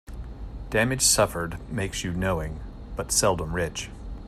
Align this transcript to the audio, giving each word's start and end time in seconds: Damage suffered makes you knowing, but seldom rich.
Damage 0.71 1.03
suffered 1.03 1.59
makes 1.71 2.03
you 2.03 2.11
knowing, 2.11 2.59
but 2.95 3.11
seldom 3.11 3.53
rich. 3.53 3.91